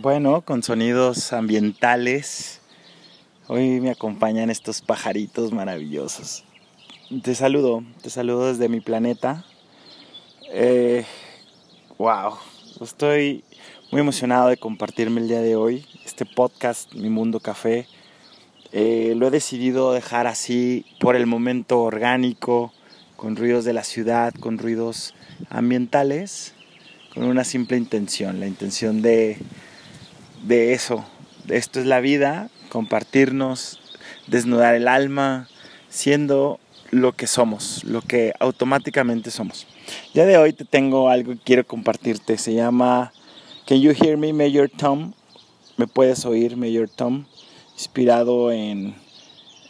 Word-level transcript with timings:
Bueno, 0.00 0.42
con 0.42 0.62
sonidos 0.62 1.32
ambientales. 1.32 2.60
Hoy 3.48 3.80
me 3.80 3.90
acompañan 3.90 4.48
estos 4.48 4.80
pajaritos 4.80 5.50
maravillosos. 5.50 6.44
Te 7.24 7.34
saludo, 7.34 7.82
te 8.00 8.08
saludo 8.08 8.46
desde 8.46 8.68
mi 8.68 8.80
planeta. 8.80 9.44
Eh, 10.52 11.04
wow, 11.98 12.34
estoy 12.80 13.42
muy 13.90 14.00
emocionado 14.00 14.50
de 14.50 14.56
compartirme 14.56 15.20
el 15.20 15.26
día 15.26 15.40
de 15.40 15.56
hoy 15.56 15.84
este 16.04 16.24
podcast, 16.24 16.94
Mi 16.94 17.10
Mundo 17.10 17.40
Café. 17.40 17.88
Eh, 18.70 19.14
lo 19.16 19.26
he 19.26 19.30
decidido 19.30 19.92
dejar 19.92 20.28
así 20.28 20.86
por 21.00 21.16
el 21.16 21.26
momento 21.26 21.82
orgánico, 21.82 22.72
con 23.16 23.34
ruidos 23.34 23.64
de 23.64 23.72
la 23.72 23.82
ciudad, 23.82 24.32
con 24.34 24.58
ruidos 24.58 25.16
ambientales, 25.50 26.54
con 27.12 27.24
una 27.24 27.42
simple 27.42 27.76
intención, 27.76 28.38
la 28.38 28.46
intención 28.46 29.02
de, 29.02 29.38
de 30.48 30.72
eso, 30.72 31.04
esto 31.48 31.78
es 31.78 31.84
la 31.84 32.00
vida, 32.00 32.48
compartirnos, 32.70 33.78
desnudar 34.26 34.74
el 34.74 34.88
alma, 34.88 35.46
siendo 35.90 36.58
lo 36.90 37.12
que 37.12 37.26
somos, 37.26 37.84
lo 37.84 38.00
que 38.00 38.32
automáticamente 38.40 39.30
somos. 39.30 39.66
Ya 40.14 40.24
de 40.24 40.38
hoy 40.38 40.54
te 40.54 40.64
tengo 40.64 41.10
algo 41.10 41.32
que 41.32 41.40
quiero 41.44 41.66
compartirte, 41.66 42.38
se 42.38 42.54
llama 42.54 43.12
Can 43.66 43.80
You 43.82 43.92
Hear 43.92 44.16
Me, 44.16 44.32
Major 44.32 44.70
Tom? 44.70 45.12
Me 45.76 45.86
puedes 45.86 46.24
oír, 46.24 46.56
Major 46.56 46.88
Tom, 46.88 47.26
inspirado 47.74 48.50
en, 48.50 48.94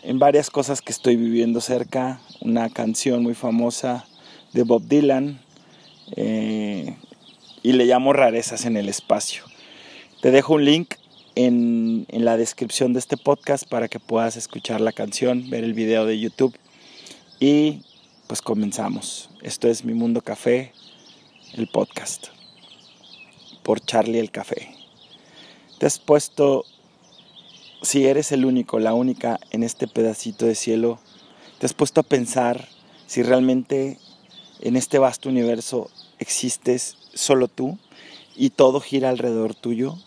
en 0.05 0.19
varias 0.20 0.48
cosas 0.48 0.80
que 0.80 0.92
estoy 0.92 1.16
viviendo 1.16 1.60
cerca, 1.60 2.20
una 2.41 2.70
canción 2.70 3.24
muy 3.24 3.34
famosa 3.34 4.06
de 4.52 4.62
Bob 4.62 4.86
Dylan 4.86 5.41
eh, 6.14 6.97
y 7.64 7.72
le 7.72 7.84
llamo 7.84 8.12
Rarezas 8.12 8.64
en 8.64 8.77
el 8.77 8.88
Espacio. 8.88 9.48
Te 10.20 10.32
dejo 10.32 10.54
un 10.54 10.64
link 10.64 10.95
en, 11.36 12.04
en, 12.08 12.24
la 12.24 12.36
descripción 12.36 12.92
de 12.92 12.98
este 12.98 13.16
podcast 13.16 13.69
para 13.69 13.86
que 13.86 14.00
puedas 14.00 14.36
escuchar 14.36 14.80
la 14.80 14.91
canción, 14.91 15.48
ver 15.48 15.62
el 15.62 15.75
video 15.75 16.06
de 16.06 16.19
YouTube 16.19 16.56
y 17.38 17.83
pues 18.27 18.42
comenzamos. 18.42 19.30
Esto 19.42 19.69
es 19.69 19.84
Mi 19.84 19.94
Mundo 19.94 20.20
Café, 20.22 20.72
el 21.55 21.69
podcast, 21.69 22.27
por 23.62 23.80
Charlie 23.80 24.19
el 24.19 24.33
Café. 24.33 24.75
Te 25.78 25.86
has 25.86 26.00
puesto, 26.00 26.64
si 27.82 28.06
eres 28.06 28.32
el 28.32 28.44
único, 28.44 28.80
la 28.80 28.94
única 28.94 29.38
en 29.53 29.62
este 29.62 29.86
pedacito 29.86 30.47
de 30.47 30.56
cielo, 30.56 30.98
¿Te 31.58 31.66
has 31.66 31.75
puesto 31.75 32.00
a 32.00 32.05
pensar 32.05 32.69
si 33.06 33.22
realmente 33.25 33.98
en 34.60 34.77
este 34.77 34.98
vasto 34.98 35.28
universo 35.28 35.91
existes 36.20 36.97
solo 37.14 37.48
tú 37.48 37.78
y 38.39 38.48
todo 38.48 38.81
gira 38.81 39.11
alrededor 39.11 39.55
tuyo? 39.55 39.98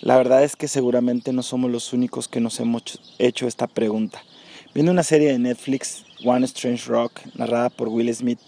La 0.00 0.16
verdad 0.16 0.44
es 0.44 0.54
que 0.54 0.68
seguramente 0.68 1.32
no 1.32 1.42
somos 1.42 1.72
los 1.72 1.92
únicos 1.92 2.28
que 2.28 2.40
nos 2.40 2.60
hemos 2.60 3.00
hecho 3.18 3.48
esta 3.48 3.66
pregunta. 3.66 4.22
Viendo 4.74 4.92
una 4.92 5.02
serie 5.02 5.32
de 5.32 5.40
Netflix, 5.40 6.04
One 6.24 6.44
Strange 6.44 6.84
Rock, 6.86 7.20
narrada 7.34 7.70
por 7.70 7.88
Will 7.88 8.14
Smith 8.14 8.38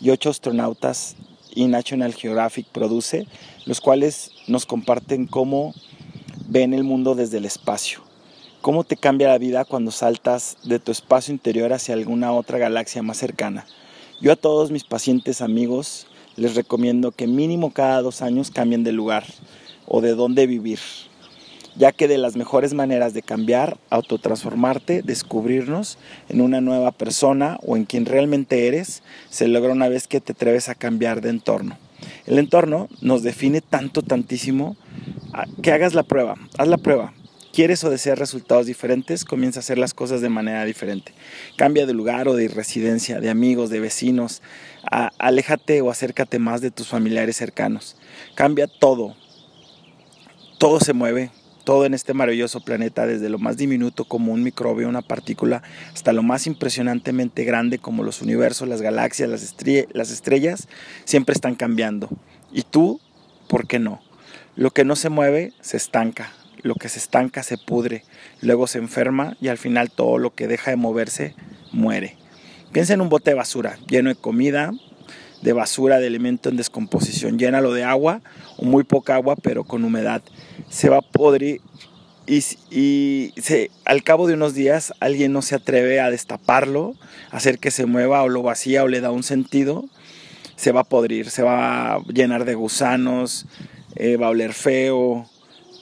y 0.00 0.10
ocho 0.10 0.28
astronautas 0.28 1.16
y 1.54 1.66
National 1.66 2.12
Geographic 2.12 2.66
produce, 2.66 3.26
los 3.64 3.80
cuales 3.80 4.32
nos 4.48 4.66
comparten 4.66 5.26
cómo 5.26 5.72
ven 6.48 6.74
el 6.74 6.84
mundo 6.84 7.14
desde 7.14 7.38
el 7.38 7.46
espacio 7.46 8.02
¿Cómo 8.62 8.84
te 8.84 8.96
cambia 8.96 9.26
la 9.26 9.38
vida 9.38 9.64
cuando 9.64 9.90
saltas 9.90 10.56
de 10.62 10.78
tu 10.78 10.92
espacio 10.92 11.32
interior 11.32 11.72
hacia 11.72 11.94
alguna 11.94 12.32
otra 12.32 12.58
galaxia 12.58 13.02
más 13.02 13.16
cercana? 13.16 13.66
Yo 14.20 14.30
a 14.30 14.36
todos 14.36 14.70
mis 14.70 14.84
pacientes 14.84 15.42
amigos 15.42 16.06
les 16.36 16.54
recomiendo 16.54 17.12
que 17.12 17.26
mínimo 17.26 17.72
cada 17.72 18.02
dos 18.02 18.22
años 18.22 18.50
cambien 18.50 18.84
de 18.84 18.92
lugar 18.92 19.24
o 19.86 20.00
de 20.00 20.14
dónde 20.14 20.46
vivir, 20.46 20.78
ya 21.76 21.92
que 21.92 22.08
de 22.08 22.18
las 22.18 22.36
mejores 22.36 22.74
maneras 22.74 23.14
de 23.14 23.22
cambiar, 23.22 23.78
autotransformarte, 23.90 25.02
descubrirnos 25.02 25.98
en 26.28 26.40
una 26.40 26.60
nueva 26.60 26.92
persona 26.92 27.58
o 27.62 27.76
en 27.76 27.84
quien 27.84 28.06
realmente 28.06 28.66
eres, 28.66 29.02
se 29.30 29.48
logra 29.48 29.72
una 29.72 29.88
vez 29.88 30.08
que 30.08 30.20
te 30.20 30.32
atreves 30.32 30.68
a 30.68 30.74
cambiar 30.74 31.20
de 31.20 31.30
entorno. 31.30 31.78
El 32.26 32.38
entorno 32.38 32.88
nos 33.00 33.22
define 33.22 33.60
tanto, 33.60 34.02
tantísimo, 34.02 34.76
que 35.62 35.72
hagas 35.72 35.94
la 35.94 36.02
prueba, 36.02 36.36
haz 36.58 36.68
la 36.68 36.76
prueba, 36.76 37.14
quieres 37.52 37.84
o 37.84 37.90
deseas 37.90 38.18
resultados 38.18 38.66
diferentes, 38.66 39.24
comienza 39.24 39.60
a 39.60 39.62
hacer 39.62 39.78
las 39.78 39.94
cosas 39.94 40.20
de 40.20 40.28
manera 40.28 40.64
diferente. 40.64 41.12
Cambia 41.56 41.86
de 41.86 41.92
lugar 41.92 42.26
o 42.28 42.34
de 42.34 42.48
residencia, 42.48 43.20
de 43.20 43.30
amigos, 43.30 43.70
de 43.70 43.80
vecinos. 43.80 44.42
aléjate 45.18 45.80
o 45.82 45.90
acércate 45.90 46.38
más 46.38 46.60
de 46.60 46.70
tus 46.70 46.88
familiares 46.88 47.36
cercanos. 47.36 47.96
Cambia 48.34 48.66
todo. 48.66 49.14
Todo 50.58 50.80
se 50.80 50.92
mueve, 50.92 51.30
todo 51.64 51.86
en 51.86 51.94
este 51.94 52.14
maravilloso 52.14 52.60
planeta, 52.60 53.06
desde 53.06 53.28
lo 53.28 53.38
más 53.38 53.56
diminuto 53.56 54.04
como 54.04 54.32
un 54.32 54.42
microbio, 54.42 54.88
una 54.88 55.02
partícula, 55.02 55.62
hasta 55.92 56.12
lo 56.12 56.22
más 56.22 56.46
impresionantemente 56.46 57.44
grande 57.44 57.78
como 57.78 58.02
los 58.02 58.22
universos, 58.22 58.68
las 58.68 58.80
galaxias, 58.80 59.28
las, 59.28 59.54
las 59.92 60.10
estrellas, 60.10 60.68
siempre 61.04 61.34
están 61.34 61.54
cambiando. 61.54 62.08
Y 62.52 62.62
tú, 62.62 63.00
¿por 63.48 63.66
qué 63.66 63.78
no? 63.78 64.00
Lo 64.54 64.70
que 64.70 64.84
no 64.84 64.96
se 64.96 65.08
mueve 65.08 65.52
se 65.60 65.76
estanca, 65.76 66.32
lo 66.62 66.74
que 66.74 66.88
se 66.88 66.98
estanca 66.98 67.42
se 67.42 67.58
pudre, 67.58 68.04
luego 68.40 68.66
se 68.66 68.78
enferma 68.78 69.36
y 69.40 69.48
al 69.48 69.58
final 69.58 69.90
todo 69.90 70.18
lo 70.18 70.34
que 70.34 70.48
deja 70.48 70.70
de 70.70 70.76
moverse 70.76 71.34
muere. 71.72 72.16
Piensa 72.72 72.94
en 72.94 73.00
un 73.00 73.08
bote 73.08 73.30
de 73.30 73.36
basura 73.36 73.78
lleno 73.88 74.08
de 74.08 74.14
comida, 74.14 74.72
de 75.42 75.52
basura, 75.52 75.98
de 75.98 76.06
elemento 76.06 76.48
en 76.48 76.56
descomposición. 76.56 77.38
Llénalo 77.38 77.72
de 77.72 77.84
agua 77.84 78.22
o 78.56 78.64
muy 78.64 78.84
poca 78.84 79.16
agua, 79.16 79.36
pero 79.36 79.64
con 79.64 79.84
humedad. 79.84 80.22
Se 80.70 80.88
va 80.88 80.98
a 80.98 81.02
podrir 81.02 81.60
y, 82.26 82.44
y 82.70 83.34
al 83.84 84.02
cabo 84.04 84.28
de 84.28 84.34
unos 84.34 84.54
días 84.54 84.94
alguien 85.00 85.32
no 85.32 85.42
se 85.42 85.56
atreve 85.56 86.00
a 86.00 86.10
destaparlo, 86.10 86.94
hacer 87.30 87.58
que 87.58 87.72
se 87.72 87.86
mueva 87.86 88.22
o 88.22 88.28
lo 88.28 88.42
vacía 88.42 88.84
o 88.84 88.88
le 88.88 89.00
da 89.00 89.10
un 89.10 89.24
sentido. 89.24 89.84
Se 90.56 90.70
va 90.70 90.82
a 90.82 90.84
podrir, 90.84 91.30
se 91.30 91.42
va 91.42 91.94
a 91.94 91.98
llenar 92.04 92.44
de 92.44 92.54
gusanos, 92.54 93.46
eh, 93.96 94.16
va 94.16 94.28
a 94.28 94.30
oler 94.30 94.52
feo, 94.52 95.28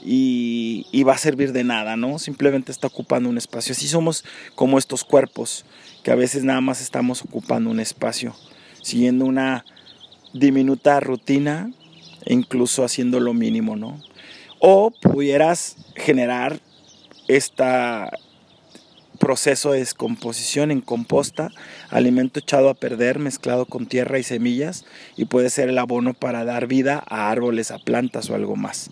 y, 0.02 1.02
va 1.04 1.14
a 1.14 1.18
servir 1.18 1.52
de 1.52 1.64
nada, 1.64 1.96
¿no? 1.96 2.18
Simplemente 2.18 2.72
está 2.72 2.86
ocupando 2.86 3.28
un 3.28 3.38
espacio. 3.38 3.72
Así 3.72 3.88
somos 3.88 4.24
como 4.54 4.78
estos 4.78 5.04
cuerpos, 5.04 5.64
que 6.02 6.10
a 6.10 6.14
veces 6.14 6.44
nada 6.44 6.60
más 6.60 6.80
estamos 6.80 7.22
ocupando 7.22 7.70
un 7.70 7.80
espacio, 7.80 8.34
siguiendo 8.82 9.24
una 9.24 9.64
diminuta 10.32 11.00
rutina 11.00 11.70
incluso 12.26 12.84
haciendo 12.84 13.20
lo 13.20 13.34
mínimo, 13.34 13.76
¿no? 13.76 14.00
O 14.58 14.90
pudieras 14.90 15.76
generar 15.96 16.60
esta, 17.28 18.10
proceso 19.20 19.70
de 19.70 19.80
descomposición 19.80 20.72
en 20.72 20.80
composta, 20.80 21.52
alimento 21.90 22.40
echado 22.40 22.70
a 22.70 22.74
perder 22.74 23.20
mezclado 23.20 23.66
con 23.66 23.86
tierra 23.86 24.18
y 24.18 24.24
semillas 24.24 24.86
y 25.16 25.26
puede 25.26 25.50
ser 25.50 25.68
el 25.68 25.78
abono 25.78 26.14
para 26.14 26.44
dar 26.44 26.66
vida 26.66 27.04
a 27.06 27.30
árboles, 27.30 27.70
a 27.70 27.78
plantas 27.78 28.30
o 28.30 28.34
algo 28.34 28.56
más. 28.56 28.90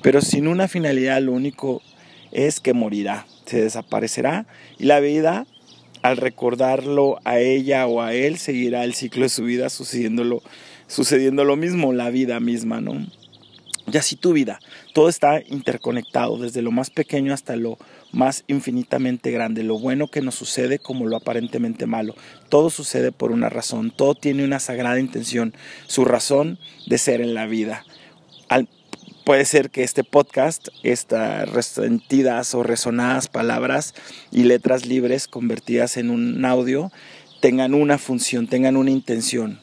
Pero 0.00 0.22
sin 0.22 0.46
una 0.46 0.68
finalidad 0.68 1.20
lo 1.20 1.32
único 1.32 1.82
es 2.32 2.60
que 2.60 2.72
morirá, 2.72 3.26
se 3.46 3.62
desaparecerá 3.62 4.46
y 4.78 4.84
la 4.84 5.00
vida 5.00 5.44
al 6.02 6.18
recordarlo 6.18 7.18
a 7.24 7.40
ella 7.40 7.86
o 7.86 8.00
a 8.00 8.14
él 8.14 8.38
seguirá 8.38 8.84
el 8.84 8.94
ciclo 8.94 9.24
de 9.24 9.28
su 9.28 9.44
vida 9.44 9.70
sucediendo 9.70 10.42
sucediendo 10.86 11.44
lo 11.44 11.56
mismo, 11.56 11.92
la 11.92 12.10
vida 12.10 12.38
misma, 12.40 12.80
¿no? 12.80 13.06
Y 13.92 13.98
así 13.98 14.16
tu 14.16 14.32
vida, 14.32 14.60
todo 14.94 15.08
está 15.08 15.42
interconectado, 15.46 16.38
desde 16.38 16.62
lo 16.62 16.70
más 16.70 16.88
pequeño 16.88 17.34
hasta 17.34 17.54
lo 17.56 17.78
más 18.12 18.44
infinitamente 18.46 19.30
grande, 19.30 19.62
lo 19.62 19.78
bueno 19.78 20.08
que 20.08 20.22
nos 20.22 20.36
sucede 20.36 20.78
como 20.78 21.06
lo 21.06 21.16
aparentemente 21.16 21.86
malo. 21.86 22.14
Todo 22.48 22.70
sucede 22.70 23.12
por 23.12 23.30
una 23.30 23.50
razón, 23.50 23.90
todo 23.90 24.14
tiene 24.14 24.44
una 24.44 24.58
sagrada 24.58 24.98
intención, 24.98 25.54
su 25.86 26.06
razón 26.06 26.58
de 26.86 26.96
ser 26.96 27.20
en 27.20 27.34
la 27.34 27.46
vida. 27.46 27.84
puede 29.24 29.46
ser 29.46 29.70
que 29.70 29.82
este 29.82 30.04
podcast, 30.04 30.68
estas 30.82 31.48
resentidas 31.48 32.54
o 32.54 32.62
resonadas 32.62 33.28
palabras 33.28 33.94
y 34.30 34.44
letras 34.44 34.84
libres 34.84 35.28
convertidas 35.28 35.96
en 35.96 36.10
un 36.10 36.44
audio, 36.44 36.92
tengan 37.40 37.74
una 37.74 37.96
función, 37.96 38.46
tengan 38.46 38.76
una 38.76 38.90
intención, 38.90 39.60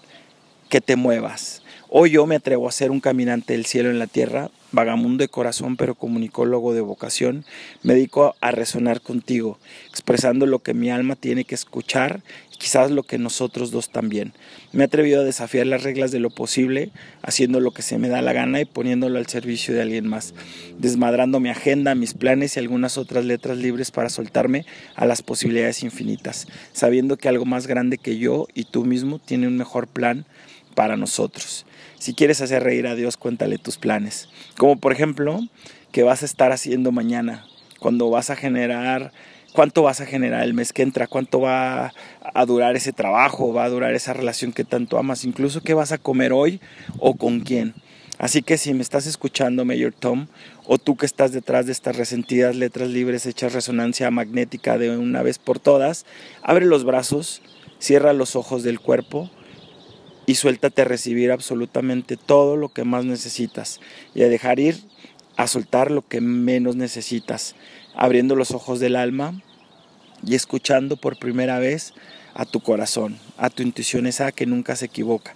que 0.69 0.81
te 0.81 0.95
muevas. 0.95 1.62
Hoy 1.93 2.11
yo 2.11 2.25
me 2.25 2.38
atrevo 2.38 2.69
a 2.69 2.71
ser 2.71 2.89
un 2.89 3.01
caminante 3.01 3.51
del 3.51 3.65
cielo 3.65 3.89
en 3.89 3.99
la 3.99 4.07
tierra 4.07 4.49
vagamundo 4.71 5.23
de 5.23 5.27
corazón 5.27 5.75
pero 5.75 5.95
comunicólogo 5.95 6.73
de 6.73 6.79
vocación, 6.79 7.43
me 7.83 7.95
dedico 7.95 8.33
a 8.39 8.51
resonar 8.51 9.01
contigo, 9.01 9.59
expresando 9.89 10.45
lo 10.45 10.59
que 10.59 10.73
mi 10.73 10.89
alma 10.89 11.17
tiene 11.17 11.43
que 11.43 11.55
escuchar 11.55 12.21
y 12.53 12.57
quizás 12.57 12.91
lo 12.91 13.03
que 13.03 13.17
nosotros 13.17 13.71
dos 13.71 13.89
también. 13.89 14.31
Me 14.71 14.83
he 14.83 14.85
atrevido 14.85 15.19
a 15.19 15.25
desafiar 15.25 15.67
las 15.67 15.83
reglas 15.83 16.11
de 16.11 16.19
lo 16.19 16.29
posible, 16.29 16.91
haciendo 17.21 17.59
lo 17.59 17.71
que 17.71 17.81
se 17.81 17.97
me 17.97 18.07
da 18.07 18.21
la 18.21 18.31
gana 18.31 18.61
y 18.61 18.65
poniéndolo 18.65 19.17
al 19.17 19.27
servicio 19.27 19.73
de 19.73 19.81
alguien 19.81 20.07
más, 20.07 20.33
desmadrando 20.77 21.41
mi 21.41 21.49
agenda, 21.49 21.93
mis 21.93 22.13
planes 22.13 22.55
y 22.55 22.59
algunas 22.59 22.97
otras 22.97 23.25
letras 23.25 23.57
libres 23.57 23.91
para 23.91 24.09
soltarme 24.09 24.65
a 24.95 25.05
las 25.05 25.21
posibilidades 25.21 25.83
infinitas, 25.83 26.47
sabiendo 26.71 27.17
que 27.17 27.27
algo 27.27 27.43
más 27.43 27.67
grande 27.67 27.97
que 27.97 28.17
yo 28.17 28.47
y 28.53 28.63
tú 28.63 28.85
mismo 28.85 29.19
tiene 29.19 29.47
un 29.47 29.57
mejor 29.57 29.88
plan 29.88 30.25
para 30.71 30.97
nosotros. 30.97 31.65
Si 32.00 32.13
quieres 32.13 32.41
hacer 32.41 32.63
reír 32.63 32.88
a 32.88 32.95
Dios, 32.95 33.18
cuéntale 33.18 33.57
tus 33.57 33.77
planes. 33.77 34.27
Como 34.57 34.77
por 34.77 34.91
ejemplo, 34.91 35.39
qué 35.91 36.03
vas 36.03 36.23
a 36.23 36.25
estar 36.25 36.51
haciendo 36.51 36.91
mañana, 36.91 37.45
cuando 37.79 38.09
vas 38.09 38.29
a 38.29 38.35
generar, 38.35 39.12
cuánto 39.53 39.83
vas 39.83 40.01
a 40.01 40.06
generar 40.06 40.44
el 40.44 40.53
mes 40.53 40.73
que 40.73 40.81
entra, 40.81 41.07
cuánto 41.07 41.41
va 41.41 41.94
a 42.33 42.45
durar 42.45 42.75
ese 42.75 42.94
trabajo, 42.94 43.53
va 43.53 43.65
a 43.65 43.69
durar 43.69 43.94
esa 43.94 44.13
relación 44.13 44.51
que 44.51 44.63
tanto 44.63 44.97
amas, 44.97 45.25
incluso 45.25 45.62
qué 45.62 45.73
vas 45.73 45.91
a 45.91 45.97
comer 45.97 46.33
hoy 46.33 46.59
o 47.00 47.15
con 47.15 47.41
quién. 47.41 47.75
Así 48.17 48.44
que 48.44 48.57
si 48.57 48.74
me 48.74 48.83
estás 48.83 49.07
escuchando, 49.07 49.65
Mayor 49.65 49.94
Tom, 49.94 50.27
o 50.65 50.77
tú 50.77 50.95
que 50.95 51.07
estás 51.07 51.31
detrás 51.31 51.65
de 51.65 51.71
estas 51.71 51.95
resentidas 51.95 52.56
letras 52.56 52.89
libres 52.89 53.25
hechas 53.25 53.53
resonancia 53.53 54.12
magnética 54.12 54.77
de 54.77 54.95
una 54.95 55.24
vez 55.24 55.39
por 55.39 55.59
todas, 55.59 56.06
abre 56.44 56.65
los 56.65 56.83
brazos, 56.83 57.41
cierra 57.79 58.13
los 58.13 58.35
ojos 58.35 58.62
del 58.62 58.79
cuerpo 58.79 59.31
y 60.25 60.35
suéltate 60.35 60.83
a 60.83 60.85
recibir 60.85 61.31
absolutamente 61.31 62.18
todo 62.18 62.57
lo 62.57 62.69
que 62.69 62.83
más 62.83 63.06
necesitas 63.06 63.79
y 64.13 64.23
a 64.23 64.29
dejar 64.29 64.59
ir, 64.59 64.79
a 65.38 65.47
soltar 65.47 65.91
lo 65.91 66.07
que 66.07 66.21
menos 66.21 66.75
necesitas, 66.75 67.56
abriendo 67.95 68.35
los 68.35 68.51
ojos 68.51 68.79
del 68.79 68.95
alma 68.95 69.41
y 70.25 70.35
escuchando 70.35 70.97
por 70.97 71.18
primera 71.18 71.59
vez 71.59 71.94
a 72.33 72.45
tu 72.45 72.59
corazón, 72.62 73.18
a 73.38 73.50
tu 73.50 73.63
intuición 73.63 74.06
esa 74.07 74.31
que 74.31 74.45
nunca 74.45 74.75
se 74.75 74.85
equivoca. 74.85 75.35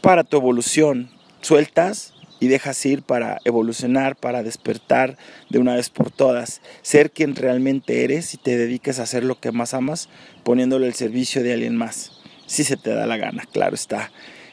Para 0.00 0.24
tu 0.24 0.36
evolución, 0.36 1.10
sueltas 1.40 2.14
y 2.40 2.48
dejas 2.48 2.84
ir 2.86 3.02
para 3.02 3.38
evolucionar, 3.44 4.16
para 4.16 4.42
despertar 4.42 5.16
de 5.50 5.58
una 5.58 5.74
vez 5.74 5.90
por 5.90 6.10
todas, 6.10 6.62
ser 6.82 7.10
quien 7.10 7.36
realmente 7.36 8.02
eres 8.02 8.34
y 8.34 8.38
te 8.38 8.56
dediques 8.56 8.98
a 8.98 9.04
hacer 9.04 9.24
lo 9.24 9.38
que 9.38 9.52
más 9.52 9.74
amas, 9.74 10.08
poniéndolo 10.42 10.86
al 10.86 10.94
servicio 10.94 11.42
de 11.42 11.52
alguien 11.52 11.76
más. 11.76 12.19
Si 12.50 12.64
se 12.64 12.76
te 12.76 12.90
da 12.90 13.06
la 13.06 13.16
gana, 13.16 13.44
claro 13.52 13.76
está. 13.76 14.10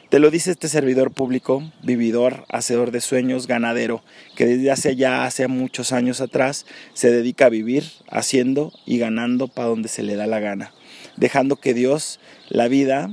Te 0.08 0.20
lo 0.20 0.30
dice 0.30 0.52
este 0.52 0.68
servidor 0.68 1.10
público, 1.10 1.68
vividor, 1.82 2.44
hacedor 2.48 2.92
de 2.92 3.00
sueños, 3.00 3.48
ganadero, 3.48 4.04
que 4.36 4.46
desde 4.46 4.70
hace 4.70 4.94
ya 4.94 5.24
hace 5.24 5.48
muchos 5.48 5.90
años 5.90 6.20
atrás 6.20 6.64
se 6.94 7.10
dedica 7.10 7.46
a 7.46 7.48
vivir 7.48 7.82
haciendo 8.08 8.72
y 8.86 8.98
ganando 8.98 9.48
para 9.48 9.66
donde 9.66 9.88
se 9.88 10.04
le 10.04 10.14
da 10.14 10.28
la 10.28 10.38
gana, 10.38 10.72
dejando 11.16 11.56
que 11.56 11.74
Dios, 11.74 12.20
la 12.48 12.68
vida, 12.68 13.10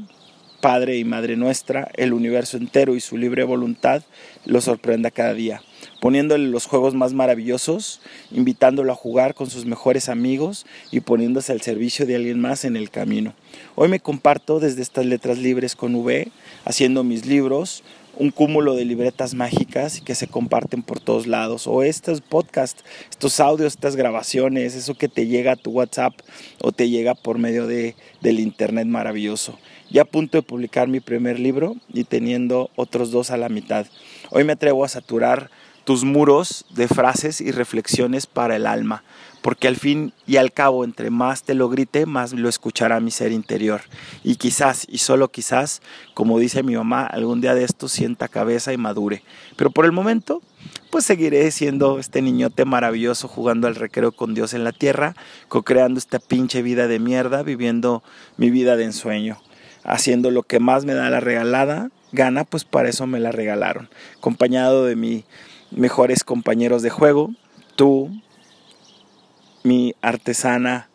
Padre 0.62 0.98
y 0.98 1.04
Madre 1.04 1.36
nuestra, 1.36 1.90
el 1.96 2.14
universo 2.14 2.56
entero 2.56 2.96
y 2.96 3.02
su 3.02 3.18
libre 3.18 3.44
voluntad 3.44 4.04
lo 4.46 4.62
sorprenda 4.62 5.10
cada 5.10 5.34
día, 5.34 5.64
poniéndole 6.02 6.48
los 6.48 6.66
juegos 6.66 6.94
más 6.94 7.14
maravillosos, 7.14 8.02
invitándolo 8.32 8.92
a 8.92 8.96
jugar 8.96 9.34
con 9.34 9.50
sus 9.50 9.66
mejores 9.66 10.10
amigos 10.10 10.66
y 10.92 11.02
poniéndose 11.02 11.52
al 11.52 11.62
servicio 11.62 12.06
de 12.06 12.16
alguien 12.16 12.40
más 12.40 12.66
en 12.66 12.76
el 12.76 12.90
camino. 12.90 13.34
Hoy 13.76 13.90
me 13.90 14.00
comparto 14.00 14.60
desde 14.60 14.82
estas 14.82 15.06
letras 15.06 15.38
libres 15.38 15.76
con 15.76 15.96
V, 15.96 16.32
haciendo 16.66 17.04
mis 17.04 17.26
libros, 17.26 17.84
un 18.18 18.32
cúmulo 18.32 18.76
de 18.76 18.86
libretas 18.86 19.34
mágicas 19.34 20.02
que 20.02 20.16
se 20.16 20.28
comparten 20.28 20.84
por 20.84 21.00
todos 21.00 21.28
lados. 21.28 21.68
O 21.68 21.84
estos 21.84 22.22
podcasts, 22.22 22.84
estos 23.10 23.40
audios, 23.40 23.74
estas 23.74 23.96
grabaciones, 23.96 24.76
eso 24.76 24.96
que 24.96 25.10
te 25.10 25.28
llega 25.28 25.54
a 25.54 25.58
tu 25.58 25.72
WhatsApp 25.72 26.14
o 26.62 26.72
te 26.72 26.90
llega 26.90 27.16
por 27.16 27.38
medio 27.38 27.68
de, 27.68 27.96
del 28.22 28.40
Internet 28.40 28.88
maravilloso. 28.88 29.58
Ya 29.90 30.04
a 30.04 30.06
punto 30.06 30.38
de 30.38 30.42
publicar 30.42 30.88
mi 30.88 31.00
primer 31.00 31.40
libro 31.40 31.76
y 31.94 32.06
teniendo 32.06 32.70
otros 32.76 33.12
dos 33.12 33.32
a 33.32 33.38
la 33.38 33.50
mitad. 33.50 33.86
Hoy 34.32 34.44
me 34.44 34.54
atrevo 34.54 34.84
a 34.84 34.90
saturar 34.90 35.52
tus 35.86 36.04
muros 36.04 36.66
de 36.72 36.88
frases 36.88 37.40
y 37.40 37.52
reflexiones 37.52 38.26
para 38.26 38.56
el 38.56 38.66
alma, 38.66 39.04
porque 39.42 39.68
al 39.68 39.76
fin 39.76 40.14
y 40.26 40.38
al 40.38 40.52
cabo, 40.52 40.84
entre 40.84 41.12
más 41.12 41.44
te 41.44 41.54
lo 41.54 41.70
grite, 41.70 42.08
más 42.08 42.34
lo 42.34 42.50
escuchará 42.50 43.00
mi 43.00 43.12
ser 43.12 43.32
interior. 43.32 43.82
Y 44.24 44.38
quizás, 44.38 44.88
y 44.90 44.98
solo 44.98 45.30
quizás, 45.30 45.84
como 46.16 46.40
dice 46.40 46.64
mi 46.64 46.76
mamá, 46.76 47.06
algún 47.06 47.40
día 47.40 47.54
de 47.54 47.64
esto 47.64 47.88
sienta 47.88 48.28
cabeza 48.28 48.74
y 48.74 48.78
madure. 48.78 49.22
Pero 49.56 49.70
por 49.70 49.86
el 49.86 49.92
momento, 49.92 50.42
pues 50.90 51.06
seguiré 51.06 51.52
siendo 51.52 52.00
este 52.00 52.24
niñote 52.24 52.66
maravilloso 52.66 53.28
jugando 53.28 53.68
al 53.68 53.76
recreo 53.76 54.12
con 54.12 54.34
Dios 54.34 54.56
en 54.56 54.64
la 54.64 54.72
tierra, 54.72 55.16
co-creando 55.48 56.00
esta 56.00 56.18
pinche 56.18 56.64
vida 56.64 56.88
de 56.88 56.98
mierda, 56.98 57.44
viviendo 57.44 58.02
mi 58.38 58.50
vida 58.50 58.76
de 58.76 58.86
ensueño, 58.86 59.40
haciendo 59.84 60.32
lo 60.32 60.42
que 60.42 60.60
más 60.60 60.86
me 60.86 60.96
da 60.96 61.12
la 61.12 61.20
regalada 61.20 61.92
gana, 62.12 62.46
pues 62.46 62.64
para 62.64 62.90
eso 62.90 63.06
me 63.06 63.20
la 63.20 63.32
regalaron, 63.32 63.90
acompañado 64.18 64.86
de 64.86 64.96
mis 64.96 65.26
mejores 65.76 66.24
compañeros 66.24 66.82
de 66.82 66.90
juego, 66.90 67.32
tú, 67.76 68.10
mi 69.64 69.94
artesana 70.02 70.90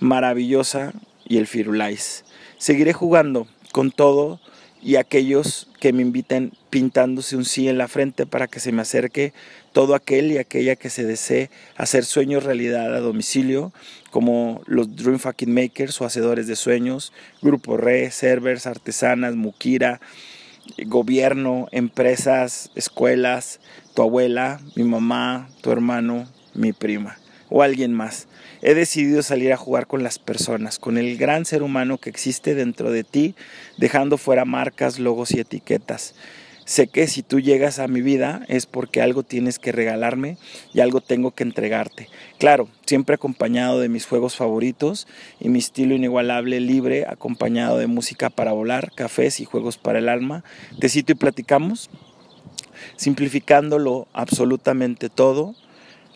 maravillosa 0.00 0.92
y 1.24 1.38
el 1.38 1.46
Firulais. 1.46 2.24
Seguiré 2.58 2.92
jugando 2.92 3.46
con 3.72 3.90
todo 3.90 4.40
y 4.82 4.96
aquellos 4.96 5.68
que 5.80 5.92
me 5.92 6.02
inviten 6.02 6.52
pintándose 6.70 7.36
un 7.36 7.44
sí 7.44 7.68
en 7.68 7.78
la 7.78 7.88
frente 7.88 8.26
para 8.26 8.48
que 8.48 8.58
se 8.58 8.72
me 8.72 8.82
acerque 8.82 9.32
todo 9.72 9.94
aquel 9.94 10.32
y 10.32 10.38
aquella 10.38 10.76
que 10.76 10.90
se 10.90 11.04
desee 11.04 11.50
hacer 11.76 12.04
sueños 12.04 12.44
realidad 12.44 12.94
a 12.94 13.00
domicilio, 13.00 13.72
como 14.10 14.62
los 14.66 14.96
Dream 14.96 15.18
Fucking 15.18 15.54
Makers 15.54 16.00
o 16.00 16.04
Hacedores 16.04 16.46
de 16.46 16.56
Sueños, 16.56 17.12
Grupo 17.42 17.76
Re, 17.76 18.10
servers, 18.10 18.66
artesanas, 18.66 19.36
Mukira, 19.36 20.00
gobierno, 20.86 21.68
empresas, 21.72 22.70
escuelas, 22.74 23.60
tu 23.94 24.02
abuela, 24.02 24.60
mi 24.76 24.84
mamá, 24.84 25.48
tu 25.60 25.70
hermano, 25.70 26.26
mi 26.54 26.72
prima 26.72 27.18
o 27.52 27.62
alguien 27.62 27.92
más. 27.92 28.28
He 28.62 28.74
decidido 28.74 29.22
salir 29.22 29.52
a 29.52 29.58
jugar 29.58 29.86
con 29.86 30.02
las 30.02 30.18
personas, 30.18 30.78
con 30.78 30.96
el 30.96 31.18
gran 31.18 31.44
ser 31.44 31.62
humano 31.62 31.98
que 31.98 32.08
existe 32.08 32.54
dentro 32.54 32.90
de 32.90 33.04
ti, 33.04 33.34
dejando 33.76 34.16
fuera 34.16 34.44
marcas, 34.44 34.98
logos 34.98 35.32
y 35.32 35.40
etiquetas. 35.40 36.14
Sé 36.64 36.86
que 36.86 37.08
si 37.08 37.22
tú 37.22 37.40
llegas 37.40 37.78
a 37.80 37.88
mi 37.88 38.02
vida 38.02 38.44
es 38.48 38.66
porque 38.66 39.02
algo 39.02 39.24
tienes 39.24 39.58
que 39.58 39.72
regalarme 39.72 40.38
y 40.72 40.80
algo 40.80 41.00
tengo 41.00 41.32
que 41.32 41.42
entregarte. 41.42 42.08
Claro, 42.38 42.68
siempre 42.86 43.16
acompañado 43.16 43.80
de 43.80 43.88
mis 43.88 44.06
juegos 44.06 44.36
favoritos 44.36 45.08
y 45.40 45.48
mi 45.48 45.58
estilo 45.58 45.94
inigualable, 45.94 46.60
libre, 46.60 47.06
acompañado 47.06 47.78
de 47.78 47.88
música 47.88 48.30
para 48.30 48.52
volar, 48.52 48.92
cafés 48.94 49.40
y 49.40 49.44
juegos 49.44 49.76
para 49.76 49.98
el 49.98 50.08
alma. 50.08 50.44
Te 50.78 50.88
cito 50.88 51.12
y 51.12 51.16
platicamos, 51.16 51.90
simplificándolo 52.96 54.06
absolutamente 54.12 55.08
todo 55.08 55.56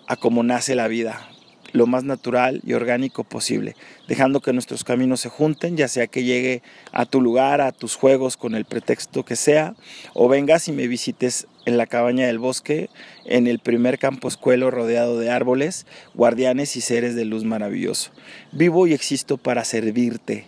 a 0.06 0.16
cómo 0.16 0.44
nace 0.44 0.76
la 0.76 0.86
vida, 0.86 1.28
lo 1.72 1.86
más 1.86 2.04
natural 2.04 2.60
y 2.64 2.72
orgánico 2.72 3.24
posible, 3.24 3.76
dejando 4.08 4.40
que 4.40 4.52
nuestros 4.52 4.84
caminos 4.84 5.20
se 5.20 5.28
junten, 5.28 5.76
ya 5.76 5.88
sea 5.88 6.06
que 6.06 6.24
llegue 6.24 6.62
a 6.92 7.06
tu 7.06 7.20
lugar, 7.20 7.60
a 7.60 7.72
tus 7.72 7.96
juegos 7.96 8.36
con 8.36 8.54
el 8.54 8.64
pretexto 8.64 9.24
que 9.24 9.36
sea, 9.36 9.74
o 10.14 10.28
vengas 10.28 10.68
y 10.68 10.72
me 10.72 10.86
visites 10.86 11.46
en 11.64 11.76
la 11.76 11.86
cabaña 11.86 12.26
del 12.26 12.38
bosque, 12.38 12.88
en 13.24 13.46
el 13.46 13.58
primer 13.58 13.98
campo 13.98 14.28
escuelo 14.28 14.70
rodeado 14.70 15.18
de 15.18 15.30
árboles, 15.30 15.86
guardianes 16.14 16.76
y 16.76 16.80
seres 16.80 17.14
de 17.14 17.24
luz 17.24 17.44
maravilloso. 17.44 18.10
Vivo 18.52 18.86
y 18.86 18.94
existo 18.94 19.36
para 19.36 19.64
servirte, 19.64 20.46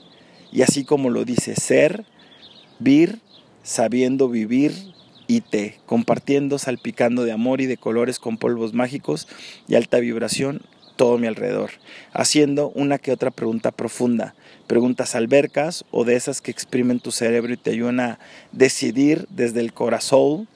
y 0.53 0.63
así 0.63 0.85
como 0.85 1.11
lo 1.11 1.25
dice, 1.25 1.55
ser, 1.57 2.05
vir, 2.79 3.19
sabiendo 3.63 4.29
vivir, 4.29 4.73
y 5.31 5.43
te, 5.43 5.79
compartiendo, 5.85 6.59
salpicando 6.59 7.23
de 7.23 7.33
amor 7.33 7.61
y 7.61 7.67
de 7.67 7.77
colores 7.77 8.19
con 8.19 8.39
polvos 8.39 8.73
mágicos 8.73 9.29
y 9.69 9.75
alta 9.75 9.99
vibración 9.99 10.63
todo 10.99 11.17
mi 11.17 11.29
alrededor, 11.29 11.71
haciendo 12.13 12.71
una 12.75 12.99
que 12.99 13.13
otra 13.13 13.31
pregunta 13.31 13.71
profunda, 13.71 14.35
preguntas 14.67 15.15
albercas 15.15 15.85
o 15.93 16.05
de 16.05 16.17
esas 16.17 16.43
que 16.43 16.51
exprimen 16.51 16.99
tu 16.99 17.13
cerebro 17.13 17.53
y 17.53 17.57
te 17.57 17.71
ayudan 17.71 18.01
a 18.01 18.19
decidir 18.51 19.27
desde 19.31 19.61
el 19.61 19.73
corazón 19.73 20.49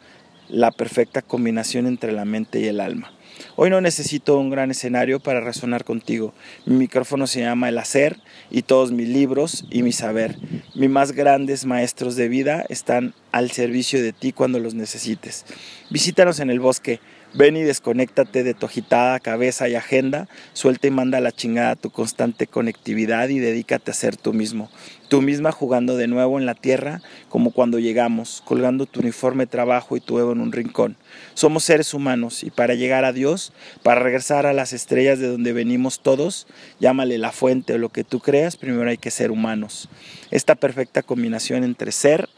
la 0.48 0.72
perfecta 0.72 1.22
combinación 1.22 1.86
entre 1.86 2.10
la 2.10 2.24
mente 2.24 2.58
y 2.58 2.66
el 2.66 2.80
alma. 2.80 3.12
Hoy 3.54 3.70
no 3.70 3.80
necesito 3.80 4.36
un 4.36 4.50
gran 4.50 4.70
escenario 4.72 5.20
para 5.20 5.40
resonar 5.40 5.84
contigo. 5.84 6.34
Mi 6.66 6.74
micrófono 6.76 7.26
se 7.26 7.40
llama 7.40 7.68
El 7.68 7.78
Hacer 7.78 8.18
y 8.50 8.62
todos 8.62 8.90
mis 8.90 9.08
libros 9.08 9.64
y 9.70 9.82
mi 9.82 9.92
saber. 9.92 10.36
Mis 10.74 10.90
más 10.90 11.12
grandes 11.12 11.64
maestros 11.64 12.16
de 12.16 12.28
vida 12.28 12.66
están 12.68 13.14
al 13.30 13.52
servicio 13.52 14.02
de 14.02 14.12
ti 14.12 14.32
cuando 14.32 14.58
los 14.58 14.74
necesites. 14.74 15.46
Visítanos 15.88 16.40
en 16.40 16.50
el 16.50 16.58
bosque 16.58 17.00
Ven 17.34 17.56
y 17.56 17.62
desconéctate 17.62 18.44
de 18.44 18.52
tu 18.52 18.66
agitada 18.66 19.18
cabeza 19.18 19.66
y 19.66 19.74
agenda, 19.74 20.28
suelta 20.52 20.86
y 20.86 20.90
manda 20.90 21.18
la 21.18 21.32
chingada 21.32 21.76
tu 21.76 21.88
constante 21.88 22.46
conectividad 22.46 23.30
y 23.30 23.38
dedícate 23.38 23.90
a 23.90 23.94
ser 23.94 24.18
tú 24.18 24.34
mismo. 24.34 24.70
Tú 25.08 25.22
misma 25.22 25.50
jugando 25.50 25.96
de 25.96 26.08
nuevo 26.08 26.38
en 26.38 26.44
la 26.44 26.54
tierra 26.54 27.00
como 27.30 27.50
cuando 27.50 27.78
llegamos, 27.78 28.42
colgando 28.44 28.84
tu 28.84 29.00
uniforme 29.00 29.46
trabajo 29.46 29.96
y 29.96 30.00
tu 30.00 30.18
ego 30.18 30.32
en 30.32 30.40
un 30.40 30.52
rincón. 30.52 30.96
Somos 31.32 31.64
seres 31.64 31.94
humanos 31.94 32.44
y 32.44 32.50
para 32.50 32.74
llegar 32.74 33.06
a 33.06 33.14
Dios, 33.14 33.54
para 33.82 34.02
regresar 34.02 34.44
a 34.44 34.52
las 34.52 34.74
estrellas 34.74 35.18
de 35.18 35.28
donde 35.28 35.54
venimos 35.54 36.00
todos, 36.00 36.46
llámale 36.80 37.16
la 37.16 37.32
fuente 37.32 37.72
o 37.72 37.78
lo 37.78 37.88
que 37.88 38.04
tú 38.04 38.20
creas, 38.20 38.58
primero 38.58 38.90
hay 38.90 38.98
que 38.98 39.10
ser 39.10 39.30
humanos. 39.30 39.88
Esta 40.30 40.54
perfecta 40.54 41.02
combinación 41.02 41.64
entre 41.64 41.92
ser, 41.92 42.28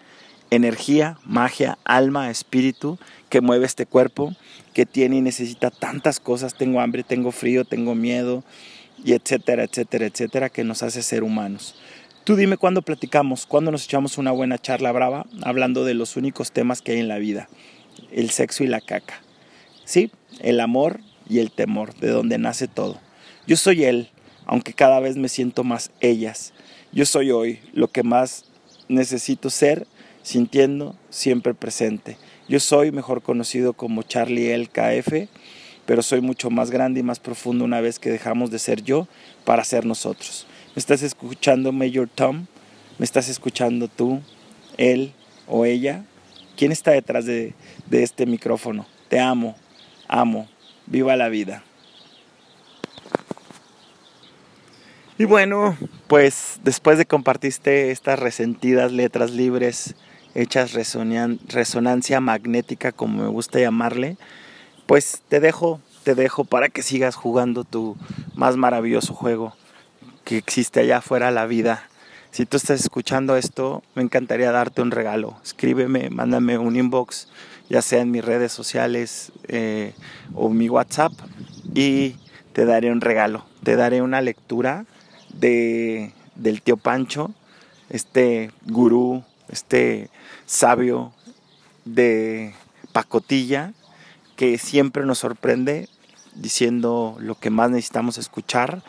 energía, 0.55 1.19
magia, 1.25 1.79
alma, 1.85 2.31
espíritu 2.31 2.99
que 3.29 3.41
mueve 3.41 3.67
este 3.67 3.87
cuerpo, 3.87 4.35
que 4.73 4.87
tiene 4.87 5.17
y 5.17 5.21
necesita 5.21 5.71
tantas 5.71 6.21
cosas, 6.21 6.55
tengo 6.55 6.81
hambre, 6.81 7.03
tengo 7.03 7.33
frío, 7.33 7.65
tengo 7.65 7.95
miedo, 7.95 8.45
y 9.05 9.13
etcétera, 9.13 9.65
etcétera, 9.65 10.07
etcétera, 10.07 10.49
que 10.49 10.65
nos 10.65 10.83
hace 10.83 11.03
ser 11.03 11.23
humanos. 11.23 11.75
Tú 12.25 12.37
dime 12.37 12.57
cuándo 12.57 12.83
platicamos, 12.83 13.45
cuándo 13.45 13.71
nos 13.71 13.85
echamos 13.85 14.17
una 14.17 14.31
buena 14.31 14.59
charla 14.59 14.93
brava 14.93 15.27
hablando 15.43 15.85
de 15.85 15.95
los 15.95 16.17
únicos 16.17 16.53
temas 16.53 16.81
que 16.81 16.93
hay 16.93 17.01
en 17.01 17.09
la 17.09 17.19
vida, 17.19 17.49
el 18.13 18.31
sexo 18.31 18.65
y 18.65 18.67
la 18.67 18.81
caca. 18.81 19.21
Sí, 19.85 20.11
el 20.41 20.61
amor 20.61 21.01
y 21.29 21.41
el 21.41 21.51
temor, 21.51 21.95
de 21.97 22.09
donde 22.09 22.39
nace 22.39 22.67
todo. 22.67 22.99
Yo 23.47 23.57
soy 23.57 23.85
él, 23.85 24.09
aunque 24.47 24.73
cada 24.73 25.01
vez 25.01 25.17
me 25.17 25.29
siento 25.29 25.65
más 25.65 25.91
ellas. 26.01 26.55
Yo 26.93 27.05
soy 27.05 27.31
hoy 27.31 27.61
lo 27.75 27.89
que 27.89 28.03
más 28.03 28.47
necesito 28.89 29.51
ser, 29.51 29.87
sintiendo, 30.25 30.97
siempre 31.11 31.55
presente. 31.55 32.17
Yo 32.49 32.59
soy 32.59 32.91
mejor 32.91 33.23
conocido 33.23 33.75
como 33.75 34.03
Charlie 34.03 34.53
el 34.53 34.71
KF, 34.71 35.29
pero 35.87 36.03
soy 36.03 36.21
mucho 36.21 36.51
más 36.51 36.73
grande 36.73 37.01
y 37.01 37.03
más 37.05 37.21
profundo 37.21 37.65
una 37.65 37.81
vez 37.81 38.01
que 38.01 38.11
dejamos 38.11 38.51
de 38.51 38.59
ser 38.59 38.83
yo 38.83 39.07
para 39.45 39.63
ser 39.63 39.87
nosotros. 39.87 40.47
¿Me 40.75 40.81
estás 40.81 41.03
escuchando 41.03 41.71
Mayor 41.71 42.09
Tom? 42.13 42.47
¿Me 42.99 43.05
estás 43.05 43.29
escuchando 43.29 43.87
tú, 43.87 44.21
él 44.79 45.13
o 45.47 45.67
ella? 45.67 46.05
¿Quién 46.57 46.73
está 46.73 46.91
detrás 46.91 47.27
de, 47.27 47.55
de 47.87 48.03
este 48.03 48.27
micrófono? 48.27 48.87
Te 49.09 49.21
amo, 49.21 49.57
amo, 50.09 50.49
viva 50.87 51.17
la 51.17 51.29
vida. 51.29 51.63
Y 55.19 55.27
bueno, 55.27 55.77
pues 56.09 56.61
después 56.65 56.99
de 56.99 57.07
compartiste 57.07 57.91
estas 57.91 58.19
resentidas 58.19 58.91
letras 58.91 59.31
libres 59.31 59.95
hechas 60.35 60.73
resonancia 60.73 62.21
magnética, 62.21 62.93
como 62.93 63.23
me 63.23 63.29
gusta 63.29 63.61
llamarle, 63.61 64.17
pues 64.87 65.23
te 65.29 65.41
dejo, 65.41 65.81
te 66.03 66.15
dejo 66.15 66.45
para 66.45 66.69
que 66.69 66.83
sigas 66.83 67.15
jugando 67.15 67.65
tu 67.65 67.97
más 68.35 68.57
maravilloso 68.57 69.15
juego 69.15 69.55
que 70.25 70.37
existe 70.37 70.81
allá 70.81 70.99
afuera, 70.99 71.31
la 71.31 71.47
vida. 71.47 71.89
Si 72.31 72.47
tú 72.47 72.57
estás 72.57 72.81
escuchando 72.81 73.37
esto, 73.37 73.83
me 73.95 74.03
encantaría 74.03 74.51
darte 74.51 74.83
un 74.83 74.91
regalo. 74.91 75.37
Escríbeme, 75.45 76.11
mándame 76.11 76.59
un 76.59 76.75
inbox, 76.75 77.29
ya 77.69 77.81
sea 77.81 78.01
en 78.01 78.11
mis 78.11 78.25
redes 78.25 78.51
sociales 78.51 79.31
eh, 79.47 79.95
o 80.35 80.49
mi 80.49 80.69
WhatsApp, 80.69 81.13
y 81.75 82.17
te 82.53 82.65
daré 82.65 82.91
un 82.91 83.01
regalo. 83.01 83.45
Te 83.63 83.77
daré 83.77 84.03
una 84.03 84.21
lectura 84.21 84.85
de, 85.33 86.13
del 86.35 86.63
tío 86.63 86.77
Pancho, 86.77 87.33
este 87.89 88.51
gurú, 88.67 89.23
este 89.49 90.11
sabio 90.47 91.13
de 91.85 92.55
pacotilla 92.93 93.73
que 94.37 94.59
siempre 94.59 95.05
nos 95.05 95.19
sorprende 95.19 95.89
diciendo 96.35 97.17
lo 97.21 97.37
que 97.37 97.51
más 97.51 97.71
necesitamos 97.71 98.19
escuchar 98.19 98.83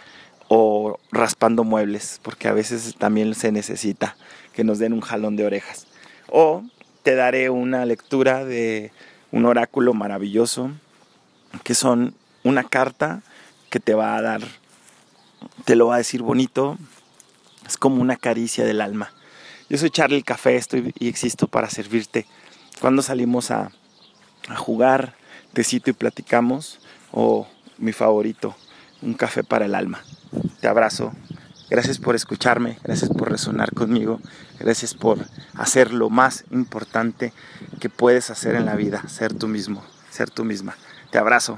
o 0.47 1.00
raspando 1.12 1.63
muebles, 1.63 2.19
porque 2.24 2.47
a 2.47 2.53
veces 2.53 2.95
también 2.97 3.33
se 3.35 3.51
necesita 3.51 4.15
que 4.53 4.63
nos 4.63 4.79
den 4.79 4.93
un 4.93 5.01
jalón 5.01 5.35
de 5.35 5.45
orejas. 5.45 5.88
O 6.29 6.63
te 7.03 7.15
daré 7.15 7.50
una 7.50 7.85
lectura 7.85 8.45
de 8.45 8.91
un 9.31 9.45
oráculo 9.45 9.93
maravilloso, 9.93 10.71
que 11.63 11.75
son 11.75 12.15
una 12.43 12.63
carta 12.63 13.21
que 13.69 13.79
te 13.79 13.93
va 13.93 14.15
a 14.15 14.21
dar 14.21 14.41
te 15.65 15.75
lo 15.75 15.88
va 15.88 15.95
a 15.95 16.00
decir 16.00 16.21
bonito, 16.21 16.77
es 17.65 17.77
como 17.77 18.01
una 18.01 18.17
caricia 18.17 18.65
del 18.65 18.81
alma. 18.81 19.13
Yo 19.67 19.79
soy 19.79 19.89
Charlie 19.89 20.22
Café, 20.22 20.57
estoy 20.57 20.93
y 21.00 21.07
existo 21.07 21.48
para 21.48 21.72
servirte. 21.72 22.27
Cuando 22.81 23.01
salimos 23.01 23.50
a, 23.50 23.72
jugar, 24.57 25.15
tecito 25.53 25.89
y 25.89 25.93
platicamos, 25.93 26.79
o 27.12 27.48
mi 27.79 27.91
favorito, 27.91 28.55
un 29.01 29.15
café 29.15 29.43
para 29.43 29.65
el 29.65 29.74
alma. 29.74 30.03
Te 30.62 30.67
abrazo. 30.67 31.13
Gracias 31.67 31.98
por 31.98 32.15
escucharme, 32.15 32.77
gracias 32.84 33.10
por 33.10 33.31
resonar 33.31 33.74
conmigo, 33.74 34.19
gracias 34.60 34.93
por 34.93 35.25
hacer 35.55 35.91
lo 35.93 36.12
más 36.12 36.45
importante 36.51 37.34
que 37.79 37.89
puedes 37.89 38.29
hacer 38.29 38.53
en 38.53 38.65
la 38.65 38.75
vida, 38.75 39.07
ser 39.07 39.34
tú 39.34 39.48
mismo, 39.48 39.84
ser 40.12 40.29
tú 40.29 40.45
misma. 40.45 40.75
Te 41.10 41.17
abrazo. 41.17 41.57